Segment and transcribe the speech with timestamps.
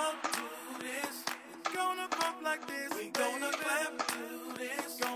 [0.00, 0.22] gonna
[0.80, 1.24] this.
[1.66, 2.08] We're gonna
[2.66, 2.88] this.
[3.12, 4.08] Gonna clap
[4.58, 5.09] this.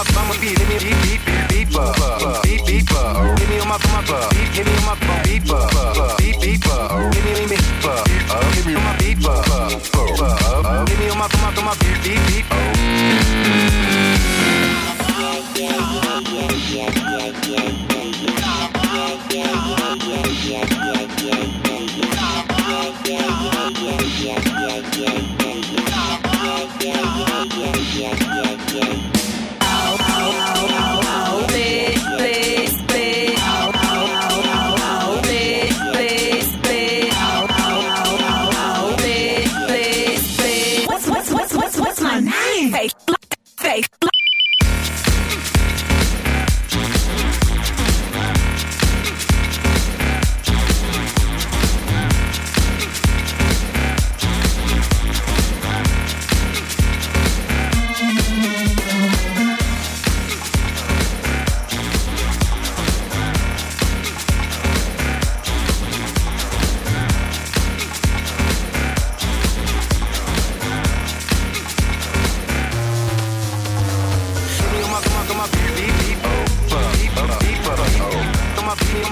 [0.00, 3.68] my bummer beat, hit me beep beep beep up, beep beep up, hit me on
[3.68, 7.46] my bummer, beep hit me on my bummer, beep up, beep beep up, hit me
[7.46, 12.48] beep up, hit me on my beep up, hit me on my bummer, beep beep
[12.48, 12.69] beep.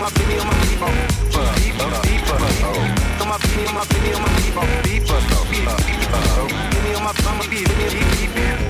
[0.08, 0.88] my penny on my people.
[1.28, 3.22] People, people, oh.
[3.22, 4.62] On my penny on my penny on my people.
[4.82, 5.74] People, people,
[6.14, 6.48] oh.
[6.70, 8.67] Penny on my, I'ma be, penny, penny, penny.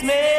[0.00, 0.29] Christmas.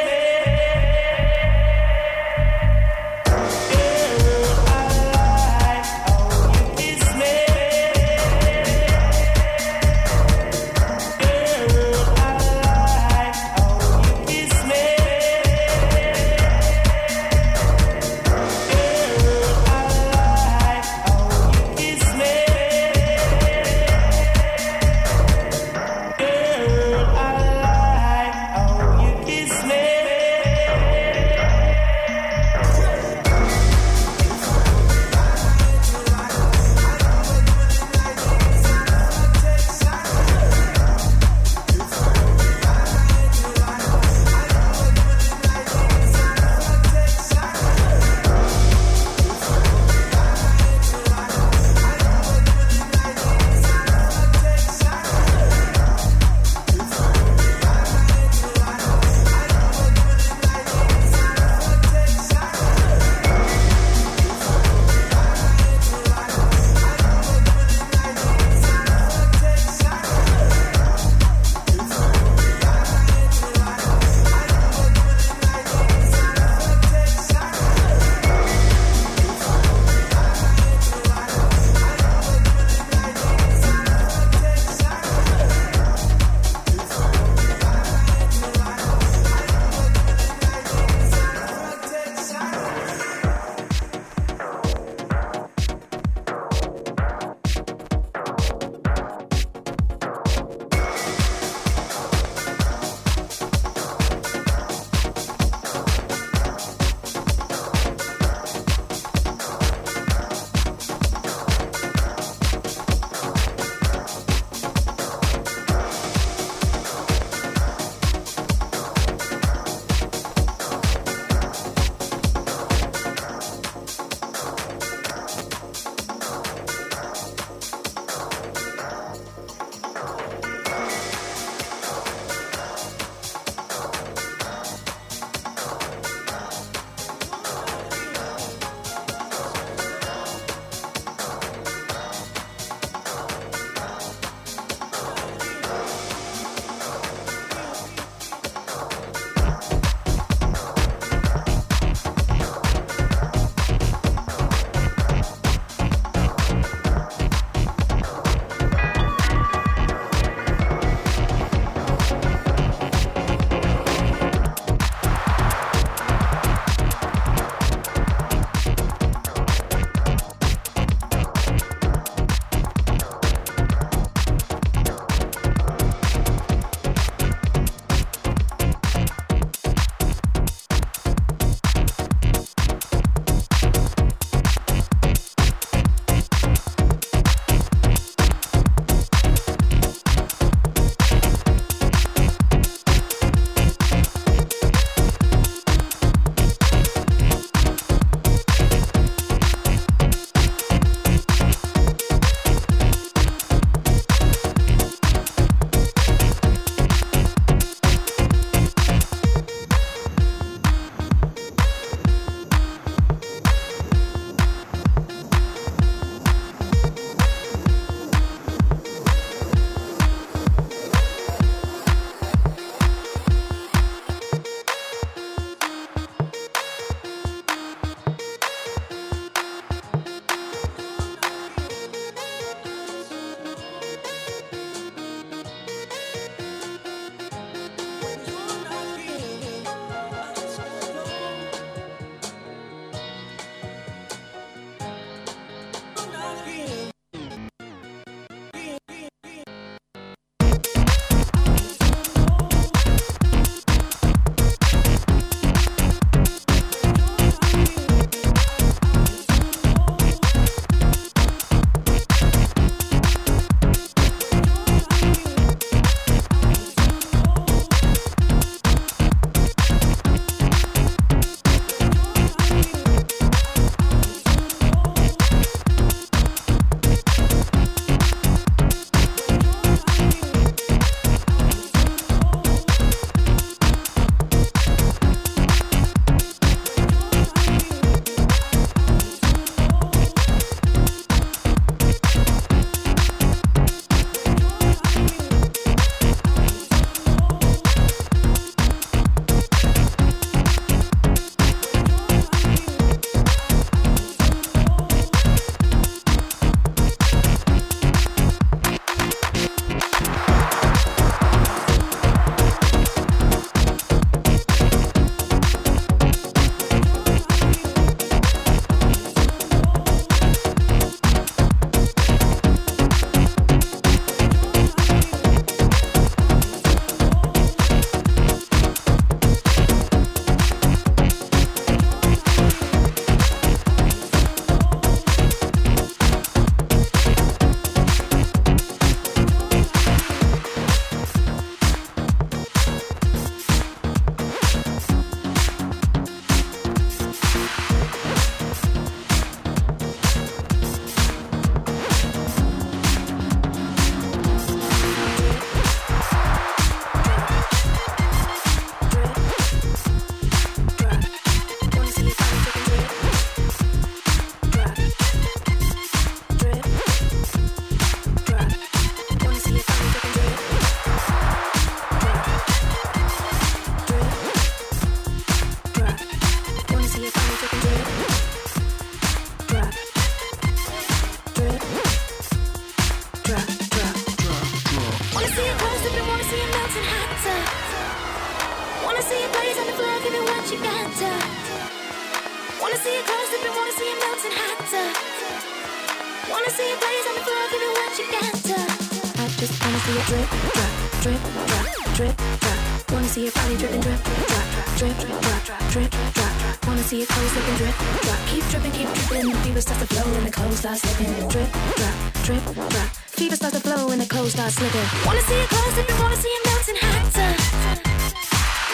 [406.66, 408.18] Wanna see it close and drip, drop.
[408.26, 409.30] Keep dripping, keep dripping.
[409.30, 411.28] The fever starts to flow and the clothes start slipping.
[411.28, 412.88] Drip, drop, drip, drop.
[413.18, 414.86] Fever starts to flow and the clothes start slipping.
[415.04, 417.32] Wanna see it close up and wanna see it melting hotter.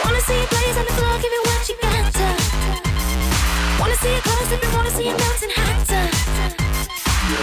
[0.04, 2.28] Wanna see it blaze on the floor, give it what you got to.
[3.80, 6.04] Wanna see it close up and wanna see it melting hotter.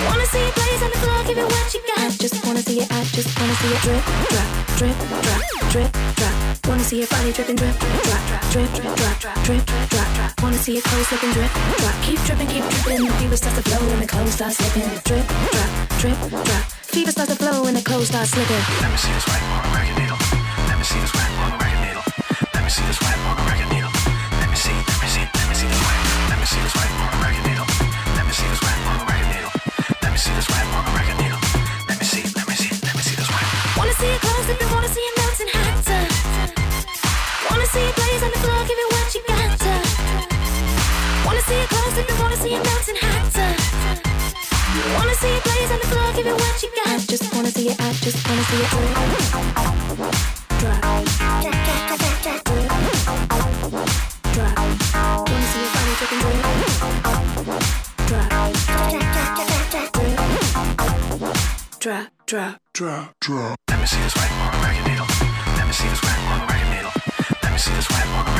[0.08, 2.00] Wanna see it blaze on the floor, give it what you got.
[2.00, 5.92] I just wanna see it, I just wanna see it drip, drop, drip, drop, drip,
[6.16, 6.55] drop.
[6.68, 8.98] Wanna see your body dripping, drip, drop, drip, drop,
[9.46, 10.42] drip, drop.
[10.42, 11.96] Wanna see it clothes slipping drip, drop.
[12.02, 13.06] Keep dripping, keep dripping.
[13.06, 14.90] The fever starts to flow and the clothes start slipping.
[15.06, 15.70] Drip, drop,
[16.02, 16.64] drip, drop.
[16.90, 18.64] Fever starts to flow and the clothes start slipping.
[18.82, 20.18] Let me see this sweat on a record needle.
[20.66, 22.04] Let me see this sweat on a record needle.
[22.54, 23.94] Let me see this sweat on a record needle.
[24.42, 26.02] Let me see, let me see, let me see the sweat.
[26.34, 27.15] Let me see the sweat on
[41.96, 43.56] see it close wanna see it melting hotter.
[44.98, 46.88] Wanna see it blaze on the floor, give it what you got.
[46.88, 48.70] I just wanna see it, I just wanna see it
[50.60, 50.80] drip,
[51.44, 52.44] drop, drip,
[54.36, 54.56] drop.
[55.30, 56.20] Wanna see your body dripping
[58.08, 58.28] drip,
[61.80, 63.56] drop, drip, drop, drop.
[63.70, 65.08] Let me see the sweat on a record needle.
[65.56, 66.92] Let me see the sweat on a record needle.
[67.42, 68.35] Let me see the sweat on a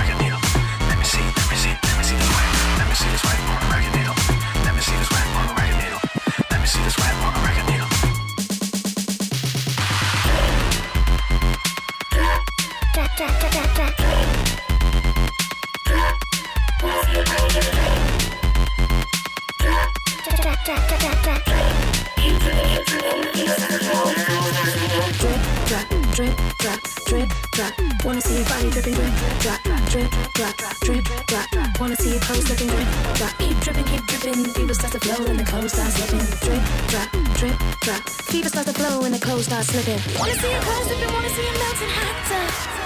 [40.20, 42.85] Wanna see your clothes slipping, wanna see it melting hotter.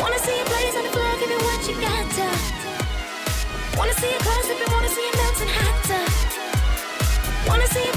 [0.00, 2.28] Wanna see it blaze on the floor, give it what you got to.
[3.78, 6.04] Wanna see it close slipping, wanna see it melting hotter.
[7.48, 7.95] Wanna see it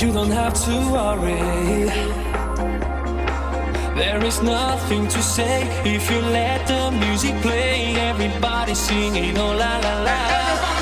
[0.00, 1.88] You don't have to worry.
[3.96, 7.96] There is nothing to say if you let the music play.
[7.96, 10.77] Everybody singing, oh la la la.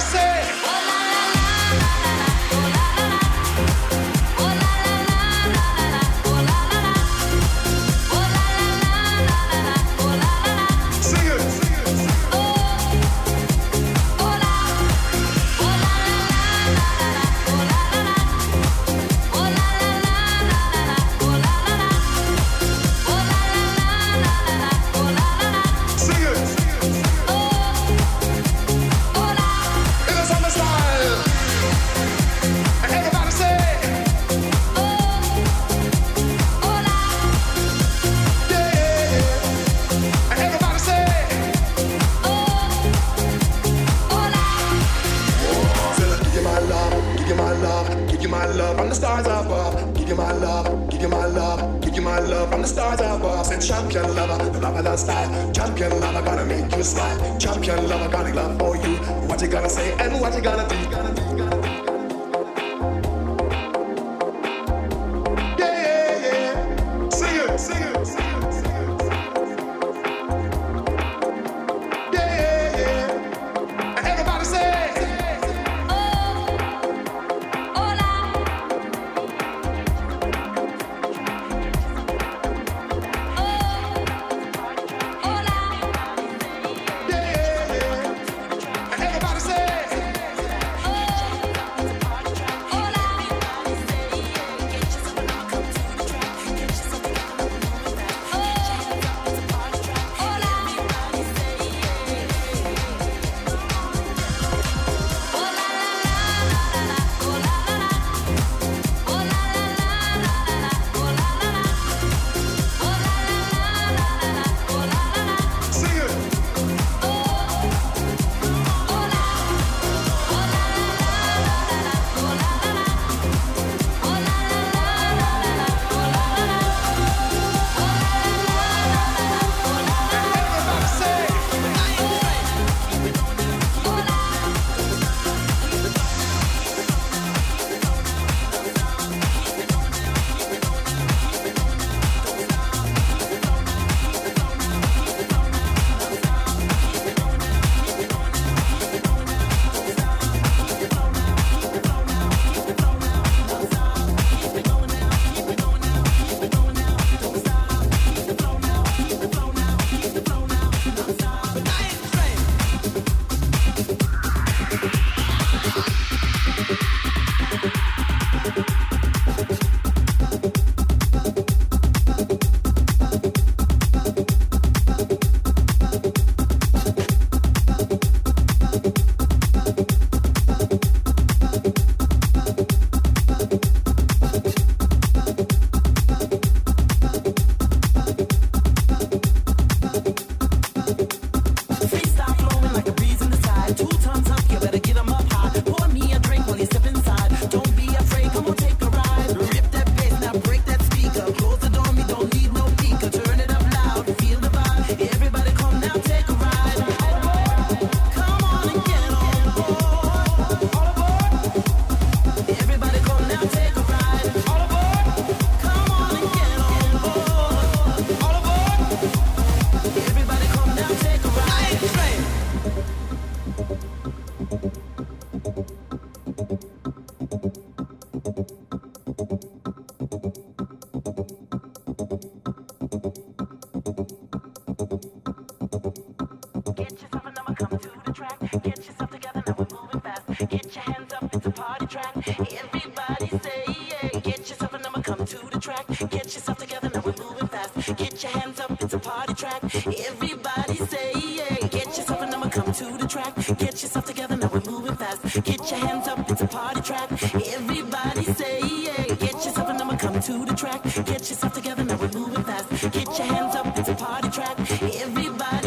[249.36, 249.62] Track.
[249.64, 251.68] Everybody say yeah.
[251.68, 253.34] Get yourself a number, come to the track.
[253.58, 255.22] Get yourself together, now we're moving fast.
[255.44, 257.10] Get your hands up, it's a party track.
[257.12, 259.14] Everybody say yeah.
[259.14, 260.82] Get yourself a number, come to the track.
[261.04, 262.70] Get yourself together, now we're moving fast.
[262.92, 264.58] Get your hands up, it's a party track.
[264.82, 265.65] Everybody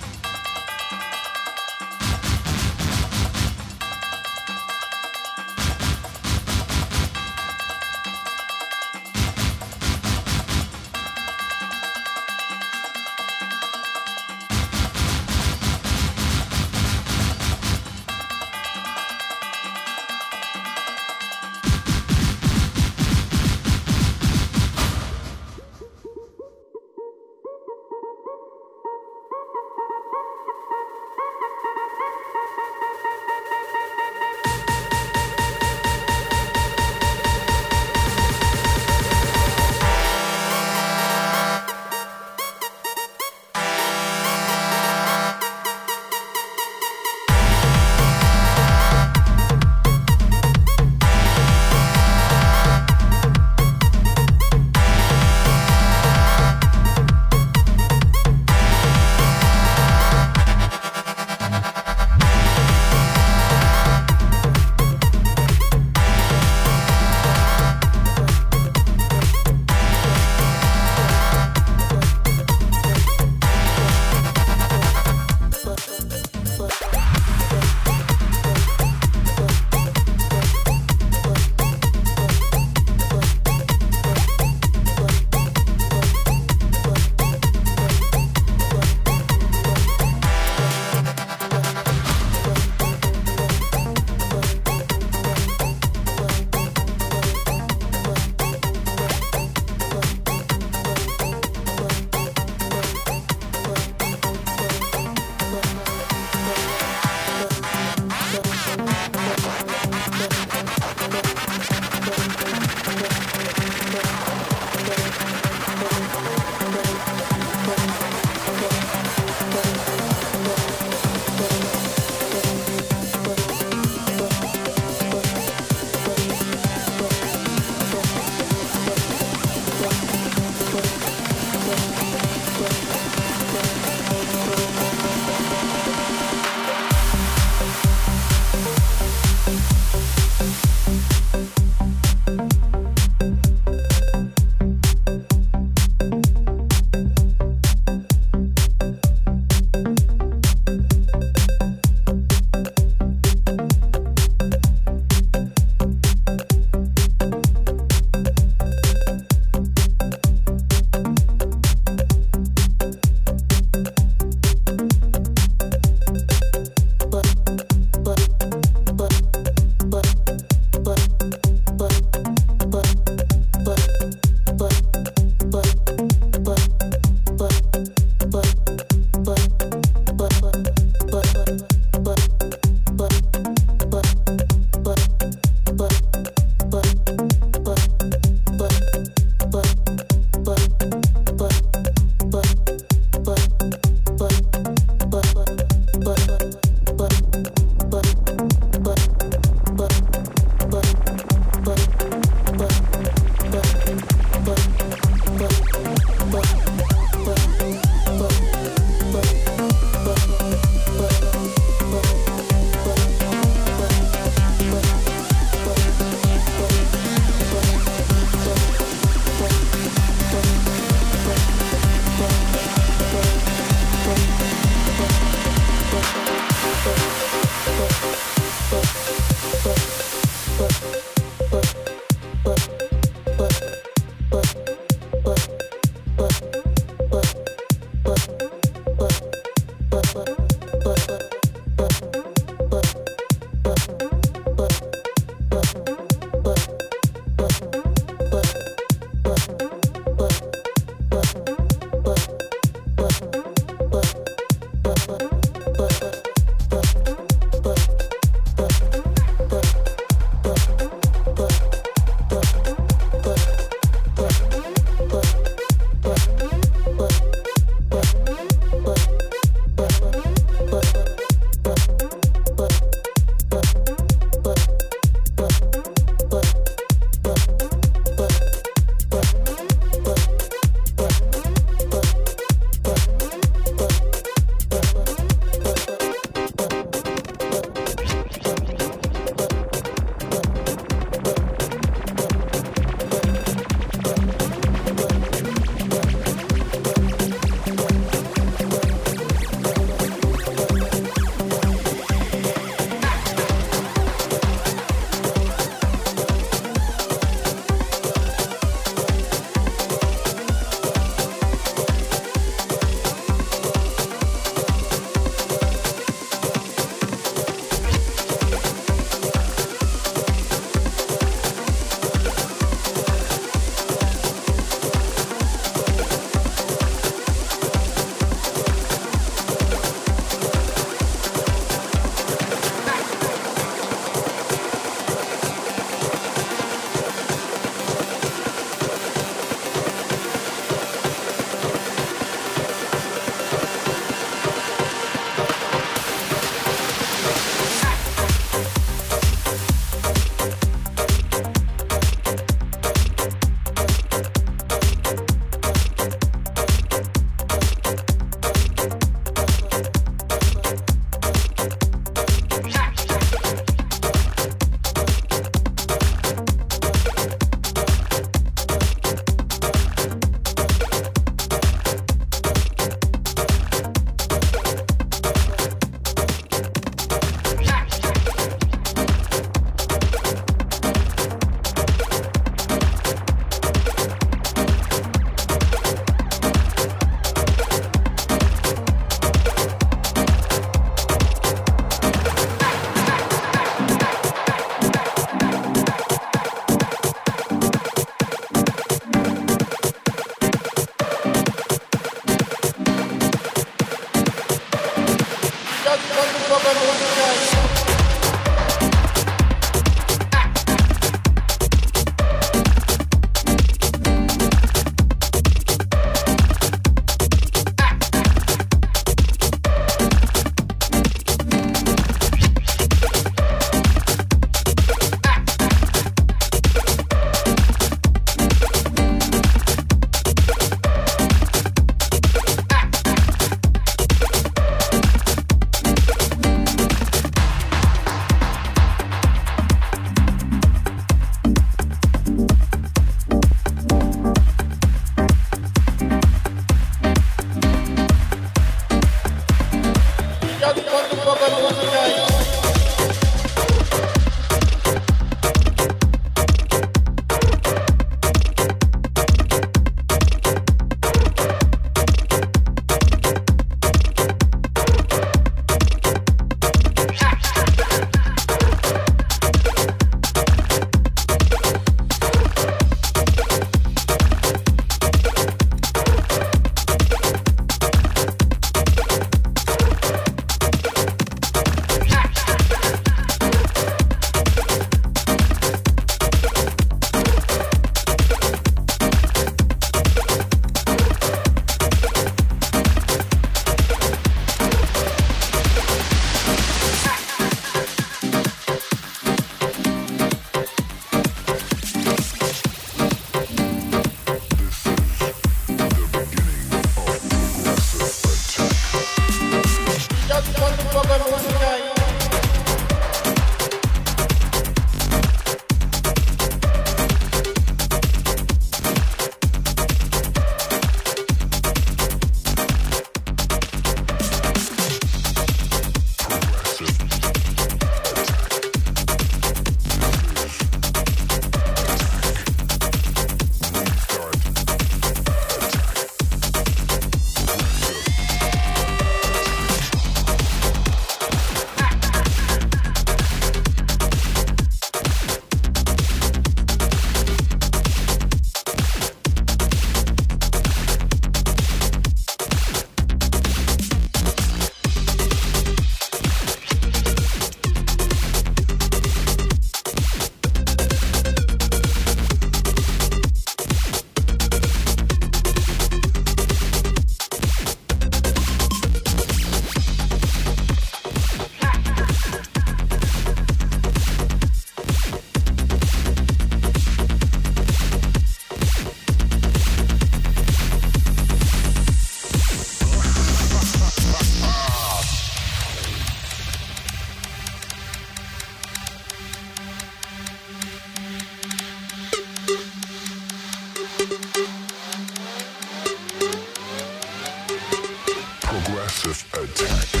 [599.01, 600.00] Progressive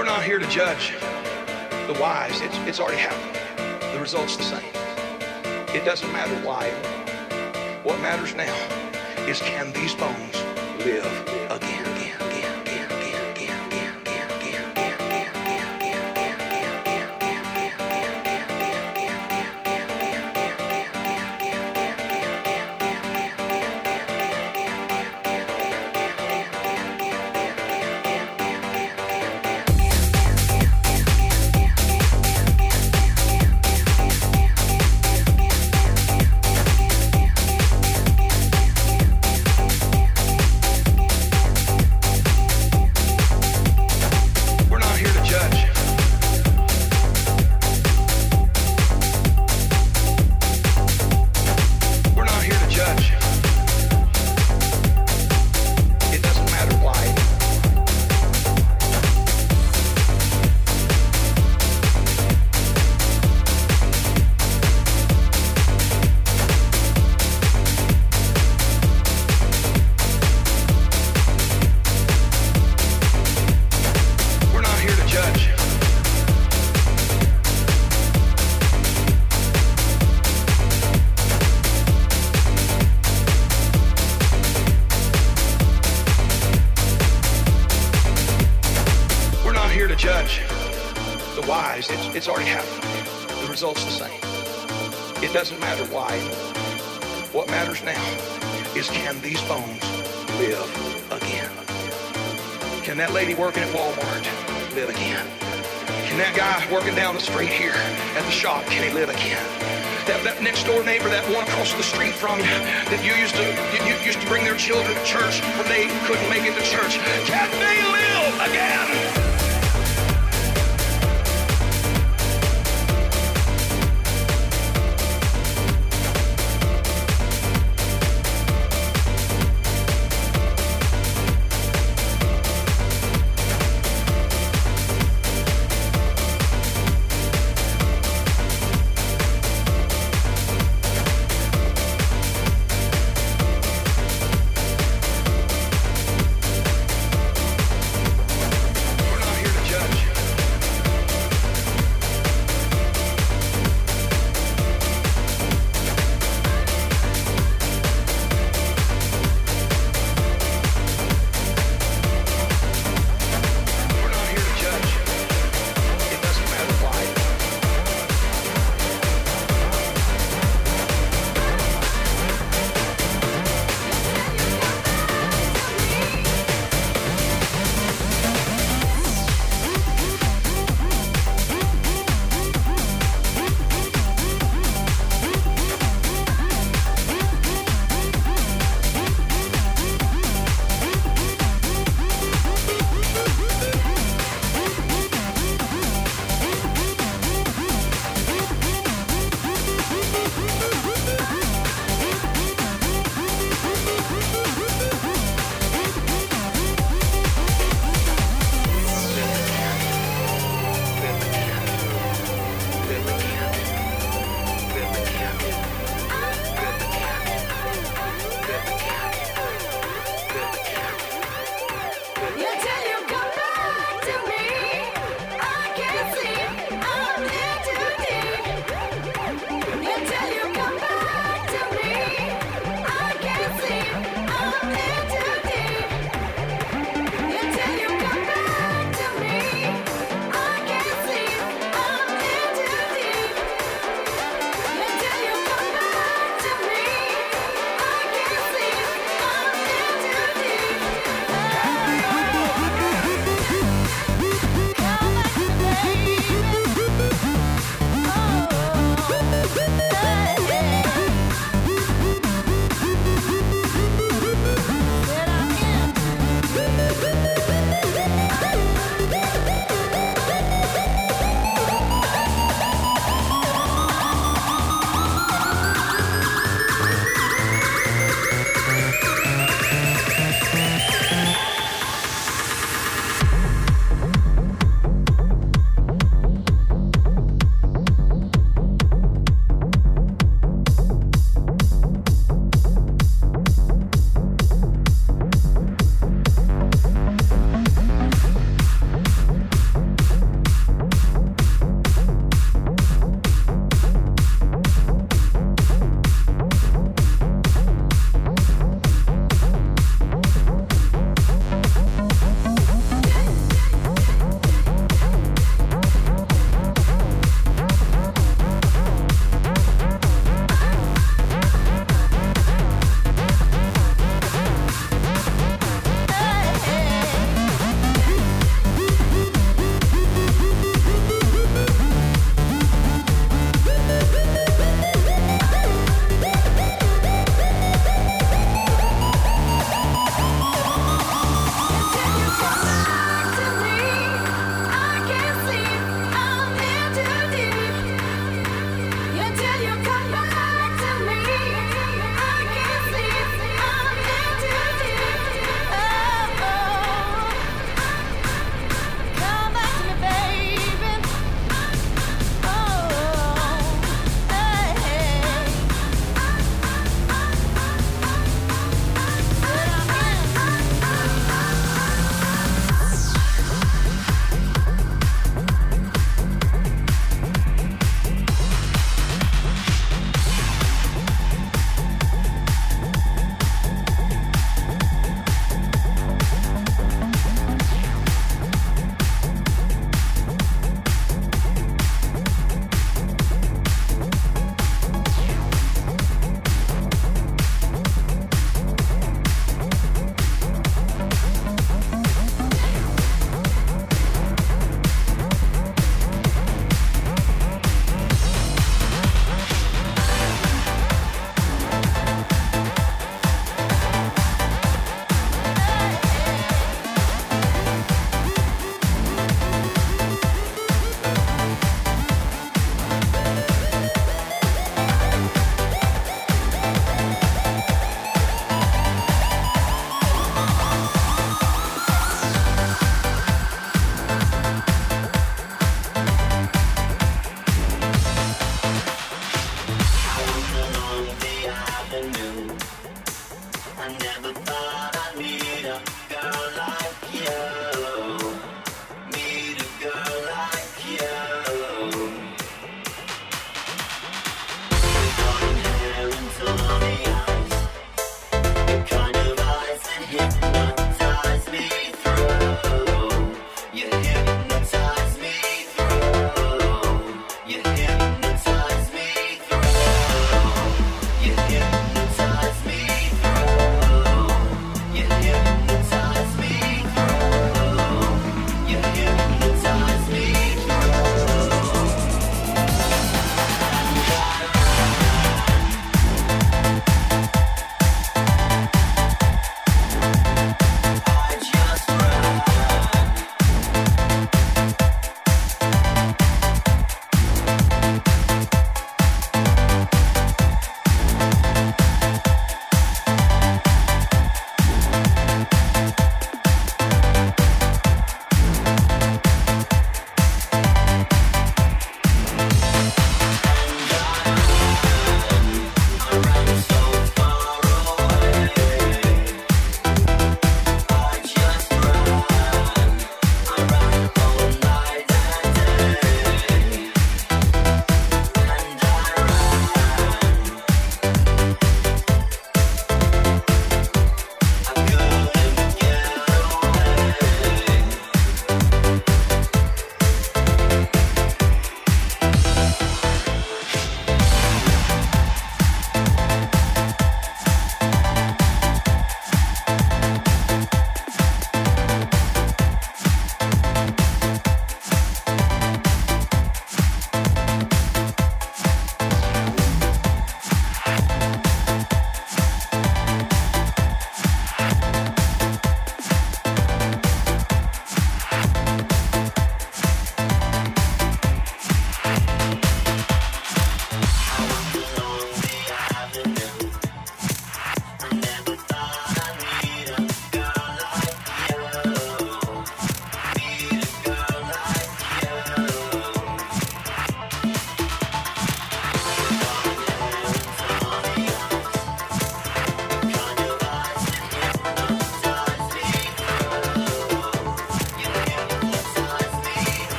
[0.00, 0.94] We're not here to judge
[1.86, 2.40] the wise.
[2.40, 3.38] It's, it's already happened.
[3.92, 4.64] The result's the same.
[5.76, 6.70] It doesn't matter why.
[7.82, 8.56] What matters now
[9.28, 10.42] is can these bones
[10.86, 11.39] live?